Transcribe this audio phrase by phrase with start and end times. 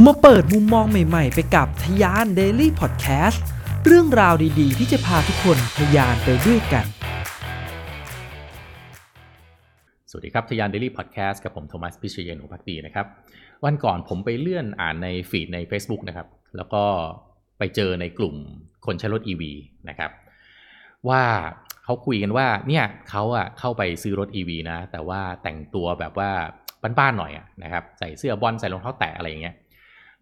[0.00, 3.42] มาเปิดมุมมองใหม่ๆ ไปกับทยาน Daily Podcast
[3.86, 6.86] เรื่องราวดีๆ ที่จะพาทุกคนทยานไปด้วยกัน
[10.10, 13.06] สวัสดีครับทยาน Daily Podcast กับผมโทมัสพิเชยนุพักดีนะครับ
[13.64, 16.84] วันก่อนผมไปเลื่อนอ่านในฟีดใน Facebook นะครับ แล้วก็
[17.58, 18.34] ไปเจอในกลุ่ม
[18.86, 19.42] คนใช้รถ EV
[19.88, 20.10] นะครับ
[21.08, 21.22] ว่า
[21.84, 26.30] เขาคุยกันว่าเนี่ยเขาอะเข้าไปซื้อรถ EV นะ แต่ว่าแต่งตัวแบบว่า
[26.98, 29.56] บ้านๆหน่อยอะนะครับ ใส่เสื้อบอลใส่รองเท้าแตะอะไรอย่างเงี้ย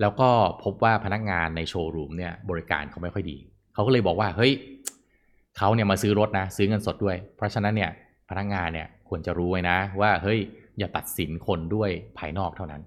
[0.00, 0.28] แล้วก็
[0.64, 3.38] พบว่าพนักงานในโชว์รูมเนี่ยบริการเขาไม่ค่อยดี
[3.74, 4.52] เขาก็เลยบอกว่าเฮ้ย
[5.58, 7.90] เขาเนี่ยมาซื้อรถนะ ซื้อเงินสดด้วย เพราะฉะนั้นเนี่ย
[8.30, 10.38] พนักงานเนี่ยควรจะรู้ไว้นะ ว่าเฮ้ย
[10.78, 12.82] อย่าตัดสินคนด้วยภายนอกเท่านั้น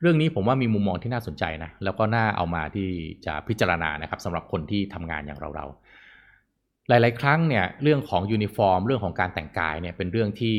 [0.00, 2.88] เรื่องนี้ผมว่ามีมุมมองที่น่าสนใจนะ แล้วก็น่าเอามาที่
[3.26, 10.56] จะพิจารณานะครับสำหรับคนที่ทำงานอย่างเราเราๆหลาย ๆ ครั้งเนี่ยเรื่องของยูนิฟอร์ม เรื่องของการแต่งกายเนี่ยเป็นเรื่องที่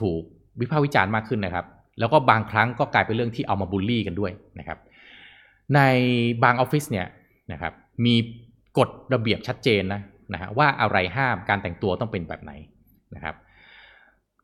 [0.00, 0.22] ถูก
[0.60, 1.66] วิพากษ์วิจารณ์มากขึ้นนะครับ
[1.98, 4.78] แล้วก็บางครั้งก็กลายเป็นเรื่องที่เอามาบูลลี่กันด้วยนะครับ
[5.74, 5.80] ใน
[6.44, 7.06] บางออฟฟิศเนี่ย
[7.52, 7.72] นะครับ
[8.04, 8.14] มี
[8.78, 10.00] กฎระเบียบชัดเจนนะ
[10.32, 12.52] นะฮะว่าอะไรห้ามการแต่งตัวต้องเป็นแบบไหน
[13.14, 13.34] นะครับ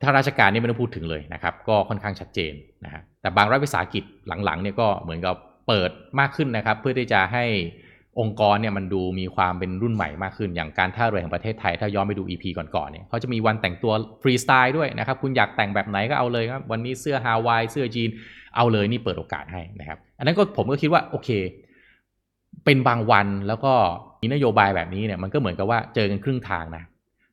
[0.03, 2.53] ถ้าราชการนี่ไม่ต้องพูดถึงเลยนะครับ ก็ค่อนข้างชัดเจน
[2.85, 4.03] นะฮะแต่บางรัฐวิสาหกิจ
[4.45, 5.35] หลังๆเนี่ยก็เหมือนกับ
[5.67, 7.45] เปิดมากขึ้นนะครับ เพื่อที่จะให้
[8.19, 18.09] องค์กรเนี่ยมันดูมีความเป็นรุ่นใหม่มากขึ้น อย่างการท่าเรือแห่งประเทศไทย ถ้าย้อนไปดู EP ก่อนๆเนี่ยเขาจะมีวันแต่งตัวฟรีสไตล์ด้วยนะครับ คุณอยากแต่งแบบไหนก็เอาเลยครับ วันนี้เสื้อฮาวายเสื้อจีน
[18.55, 21.29] เอาเลยนี่เปิดโอกาสให้นะครับ อันนั้นก็ผมก็คิดว่าโอเค
[22.65, 23.73] เป็นบางวันแล้วก็
[24.21, 26.83] มีนโยบายแบบนี้เนี่ยมันก็เหมือนกับว่าเจอกันครึ่งทางนะ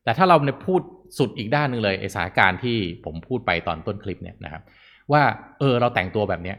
[0.04, 0.80] แต่ถ้าเราเนี่ยพูด
[1.18, 4.62] สุดอีกด้านหนึ่งเลยไอสถานการณ์ที่ผมพูดไปตอนต้นคลิปเนี่ยนะครับ
[5.12, 5.22] ว่า
[5.58, 6.56] เออเราแต่งตัวแบบเนี้ย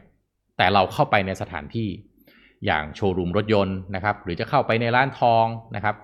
[0.58, 1.88] แต่เราเข้าไปในสถานที่
[2.66, 5.96] อย่างโชว์รูมรถยนต์นะครับหรือจะเข้าไปในร้านทองนะครับ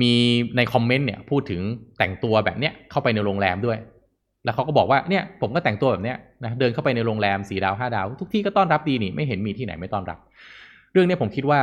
[0.00, 0.12] มี
[0.56, 1.62] ในคอมเมนต์เนี่ยพูดถึง
[1.98, 3.78] แต่งตัวแบบเนี้ยเข้าไปในโรงแรมด้วย
[4.44, 10.18] แล้วเขาก็บอกว่าเนี่ยผมก็แต่งตัวแบบเนี้ยนะเดินเข้าไปในโรงแรมสี่ดาวห้าดาว ทุกที่ก็ต้อนรับดีนี่ไม่เห็นมีที่ไหนไม่ต้อนรับ
[10.92, 11.60] เรื่องนี้ผมคิดว่า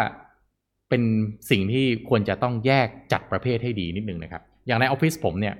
[0.90, 1.04] เป็น
[1.52, 5.56] สิ่งที่ควรจะต้องแยกจัดประเภทให้ดีนิดนึงนะครับ อย่างในออฟฟิศผมเนี่ย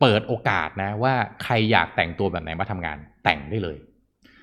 [0.00, 3.76] เปิดโอกาสนะว่าใครอยากแต่งตัวแบบไหนมาทำงานแต่งได้เลย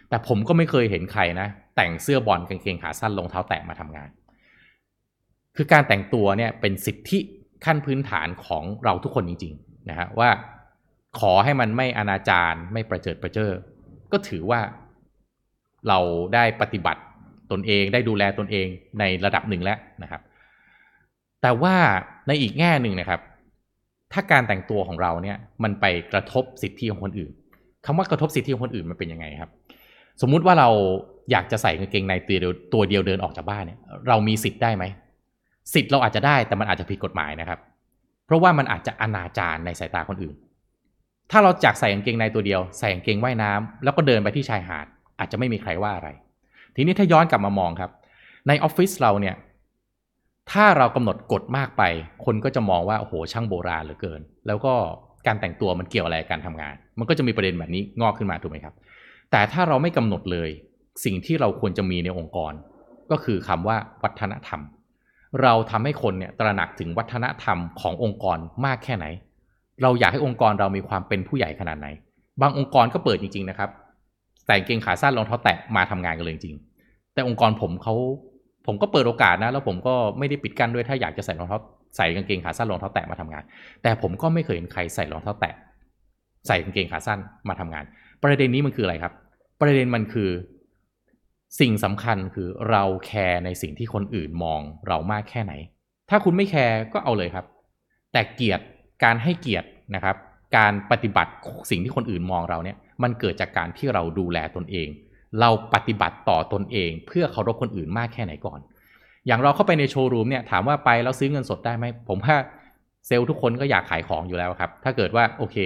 [0.09, 4.09] แต่ผมก็ไม่เคยเห็นใครนะ แต่งเสื้อบอลกางเกงขาสั้นรองเท้าแตะมาทำงาน
[5.57, 7.19] คือการแต่งตัวเนี่ยเป็นสิทธิ
[7.65, 10.29] ขั้นพื้นฐานของเราทุกคนจริงๆนะฮะว่า
[11.19, 13.51] ขอให้มันไม่อนาจารไม่ประเจิดประเจ้อ
[14.11, 14.61] ก็ถือว่า
[15.87, 15.99] เรา
[16.33, 17.01] ได้ปฏิบัติ
[17.51, 18.67] ตนเองได้ดูแลตนเอง
[18.99, 20.21] ในระดับหนึ่งแล้วนะครับ
[21.41, 21.75] แต่ว่า
[22.27, 23.21] ในอีกแง่หนึ่งนะครับ
[24.13, 27.31] ถ้าการแต่งตัวของเราเนี่ยมันไปกระทบสิทธิของคนอื่น
[27.85, 29.51] คำว่ากระทบสิทธิของคนอื่นมันเป็นยังไงครับ
[30.21, 30.69] สมมุติว่าเรา
[31.31, 34.83] อยากจะใส่กางเกงในตัวเดียวตัวเดียวเดินออกจากบ้านเนี่ย เรามีสิทธิ์ได้ไหม
[35.73, 37.59] สิทธิ์เราอาจจะได้แต่มันอาจจะผิดกฎหมายนะครับ
[38.25, 40.35] เพราะว่ามันอาจจะอนาจารในสายตาคนอื่น
[41.35, 44.85] ถ้าเราจากใส่กางเกงในตัวเดียวใส่กางเกงว่ายน้ำแล้วก็เดินไปที่ชายหาด
[45.19, 46.09] อาจจะไม่มีใครว่าอะไร
[46.75, 47.91] ทีนี้ถ้าย้อนกลับมามองครับ
[48.47, 49.35] ในออฟฟิศเราเนี่ย
[50.51, 51.83] ถ้าเรากำหนดกฎมากไป
[52.25, 54.73] คนก็จะมองว่าโอ้โหช่างโบราณเหลือเกิน แล้วก็
[55.27, 58.73] การแต่งตัวมันเกี่ยวอะไรกับการทำงาน มันก็จะมีประเด็นแบบนี้งอกขึ้นมาถูกไหมครับ
[59.31, 60.49] แต่ถ้าเราไม่กำหนดเลย
[61.05, 62.53] สิ่งที่เราควรจะมีในองค์กร
[63.11, 64.61] ก็คือคำว่าวัฒนธรรม
[65.41, 69.05] เราทำให้คนเนี่ยตระหนักถึงวัฒนธรรมขององค์กรมากแค่ไหน
[69.81, 71.87] เราอยากให้องค์กรเรามีความเป็นผู้ใหญ่ขนาดไหน
[72.41, 73.69] บางองค์กรก็เปิดจริง ๆ นะครับ
[74.47, 77.95] แต่งเกงขาสั้นรองเท้าแตะมาทำงานกันเลยจริงๆแต่องค์กรผมเขา
[78.67, 81.59] ผมก็เปิดโอกาสนะ แล้วผมก็ไม่ได้ปิดกั้นด้วยถ้าอยากจะใส่รองเท้า
[81.97, 83.43] ใส่กางเกงขาสั้นรองเท้าแตะมาทำงาน
[83.83, 85.53] แต่ผมก็ไม่เคยเห็นใครใส่รองเท้าแตะ
[86.47, 87.19] ใส่กางเกงขาสั้น
[87.49, 87.83] มาทำงาน
[88.21, 89.13] ประเด็นนี้มันคืออะไรครับ
[89.61, 90.29] ประเด็นมันคือ
[91.59, 95.53] สิ่งสำคัญคือเราแคร์ในสิ่งที่คนอื่นมองเรามากแค่ไหน
[96.09, 97.45] ถ้าคุณไม่แคร์ก็เอาเลยครับ
[98.13, 98.63] แต่เกียรติ
[99.03, 100.15] การให้เกียรตินะครับ
[100.57, 101.31] การปฏิบัติ
[101.71, 104.87] สิ่งที่คนอื่นมองเราเนี่ยมันเกิดจากการที่เราดูแลตนเอง
[105.39, 108.59] เราปฏิบัติต่อตนเอง เพื่อเคารพคนอื่นมากแค่ไหนก่อน
[109.27, 112.35] อย่างเราเข้าไปในโชว์รูมเนี่ยถามว่าไปแล้วซื้อเงินสดได้ไหมผมว่า
[113.07, 115.57] เซลล์ทุกคนก็อยากขายของอยู่แล้วครับ ถ้าเกิดว่าโอเค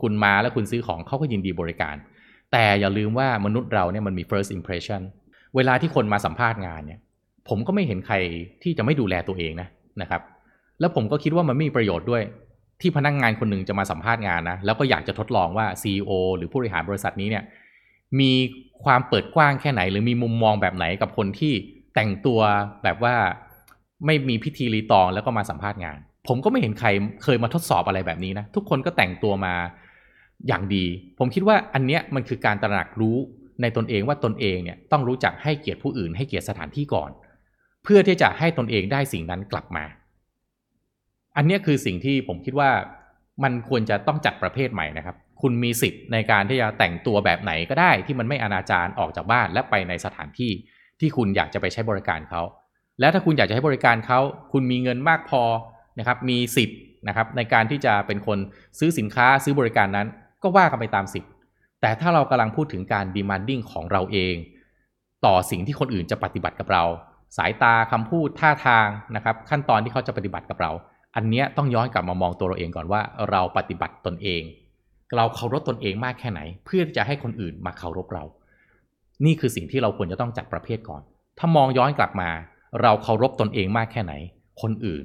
[0.00, 1.96] คุณมาแล้วคุณซื้อของเขาก็ยินดีบริการ
[2.52, 5.00] แต่อย่าลืมว่ามนุษย์เราเนี่ยมันมี first impression
[5.56, 7.00] เวลาที่คนมาสัมภาษณ์งานเนี่ย
[7.48, 8.16] ผมก็ไม่เห็นใคร
[8.62, 9.68] ที่จะไม่ดูแลตัวเองนะ
[10.02, 10.22] นะครับ
[10.80, 12.22] แล้วผมก็คิดว่ามันไม่มีประโยชน์ด้วย
[12.80, 17.44] ที่พนักงงานคนหนึ่งจะมาสัมภาษณ์งานนะแล้วก็อยากจะทดลองว่า CEO หรือผู้บริหารบริษัทนี้เนี่ย
[18.20, 18.32] มี
[18.84, 21.52] ความเปิดกว้างแค่ไหน หรือมีมุมมองแบบไหนกับคนที่
[21.94, 22.40] แต่งตัว
[22.84, 23.14] แบบว่า
[24.06, 25.98] ไม่มีพิธีรีตองแล้วก็มาสัมภาษณ์งาน
[26.28, 26.88] ผมก็ไม่เห็นใคร
[27.22, 29.54] เคยมาทดสอบอะไรแบบนี้นะ ทุกคนก็แต่งตัวมา
[30.48, 30.84] อย่างดี
[31.18, 33.16] ผมคิดว่าอันเนี้ยมันคือการตระหนักรู้
[33.62, 37.10] ในตนเองว่าตนเองเนี่ยต้องรู้จักให้เกียรติผู้อื่น ให้เกียรติสถานที่ก่อน
[37.84, 39.84] เพื่อที่จะให้ตนเองได้สิ่งนั้นกลับมา
[41.40, 42.70] อันนี้คือสิ่งที่ผมคิดว่า
[43.42, 50.52] มันควรจะต้องจัดประเภทใหม่นะครับ คุณมีสิทธิ์ในการที่จะแต่งตัวแบบไหนก็ได้ที่มันไม่อนาจารออกจากบ้านและไปในสถานที่
[51.00, 52.42] ที่คุณอยากจะไปใช้บริการเขา
[53.00, 54.20] และถ้าคุณอยากจะให้บริการเขา
[54.52, 55.42] คุณมีเงินมากพอ
[55.98, 56.78] นะครับ มีสิทธิ์
[57.08, 58.38] นะครับในการที่จะเป็นคน
[58.78, 60.06] ซื้อสินค้าซื้อบริการนั้น
[60.42, 61.30] ก็ว่ากันไปตามสิทธิ์
[61.80, 64.34] แต่ถ้าเรากำลังพูดถึงการ demanding ของเราเอง
[65.26, 66.84] ต่อสิ่งที่คนอื่นจะปฏิบัติกับเรา
[67.36, 70.72] สายตาคำพูดท่าทางนะครับ ขั้นตอนที่เขาจะปฏิบัติกับเรา
[71.16, 74.42] อันเนี้ยต้องย้อนกลับมามองตัวเราเองก่อนว่า เราปฏิบัติตนเอง
[75.16, 78.24] เราเคารพตนเองมากแค่ไหน เพื่อที่จะให้คนอื่นมาเคารพเรา
[79.24, 81.02] นี่คือสิ่งที่เราควรจะต้องจัดประเภทก่อน
[81.38, 82.30] ถ้ามองย้อนกลับมา
[82.82, 84.12] เราเคารพตนเองมากแค่ไหน
[84.62, 85.04] คนอื่น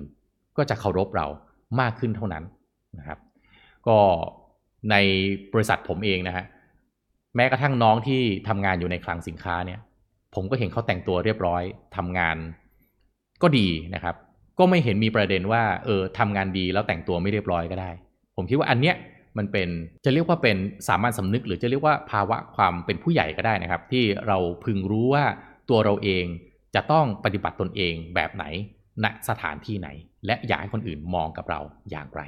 [0.58, 1.28] ก็จะเคารพเรา
[1.80, 2.44] มากขึ้นเท่านั้น
[2.98, 3.20] นะครับ
[3.88, 3.98] ก็
[4.92, 4.96] ใน
[5.54, 6.46] บริษัทผมเองนะฮะ
[7.36, 9.80] แม้กระทั่งน้องที่ทำงานอยู่ในคลังสินค้าเนี่ย
[10.36, 11.64] ผมก็เห็นเขาแต่งตัวเรียบร้อย
[11.96, 12.38] ทำงาน
[13.42, 14.16] ก็ดีนะครับ
[14.60, 17.92] ก็ไม่เห็นมีประเด็นว่าเออทำงานดีแล้วแต่งตัวไม่เรียบร้อยก็ได้
[18.36, 18.96] ผมคิดว่าอันเนี้ย
[19.38, 19.70] มันเป็น
[20.06, 20.58] จะเรียกว่าเป็น
[20.88, 25.26] สามัญสำนึก หรือจะเรียกว่าภาวะความเป็นผู้ใหญ่ก็ได้นะครับ ที่เราพึงรู้ว่า
[25.70, 26.26] ตัวเราเอง
[26.76, 28.46] จะต้องปฏิบัติตนเองแบบไหน
[29.04, 29.90] ณสถานที่ไหน
[30.26, 31.60] และอยากให้คนอื่นมองกับเรา
[31.92, 32.22] อย่างไร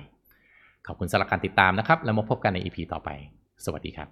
[0.88, 3.10] ขอบคุณสำหรับการติดตามนะครับ แล้วมาพบกันใน EP ต่อไป
[3.66, 4.08] สวัสดีครับ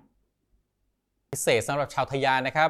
[1.34, 2.70] พิเศษสำหรับชาวทยานนะครับ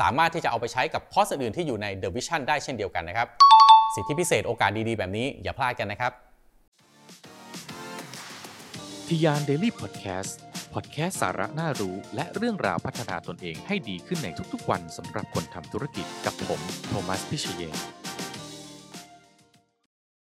[0.00, 3.28] สามารถที่จะเอาไปใช้กับคอร์สอื่นที่อยู่ใน The Vision ได้เช่นเดียวกันนะครับ
[3.94, 6.12] สิทธิพิเศษโอกาสดีๆ แบบนี้อย่าพลาดกันนะครับ
[9.06, 17.72] ทะยาน Daily Podcast พอดแคสต์สาระน่ารู้ และเรื่องราวพัฒนาตนเองให้ดีขึ้นในทุกๆวันสำหรับคนทำธุรกิจกับผม โทมัส พิเชย